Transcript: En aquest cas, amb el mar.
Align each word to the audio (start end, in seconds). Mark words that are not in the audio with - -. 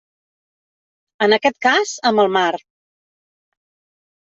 En 1.25 1.35
aquest 1.37 1.61
cas, 1.67 1.93
amb 2.13 2.25
el 2.25 2.33
mar. 2.39 2.49